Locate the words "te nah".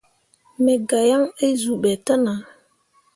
2.05-2.39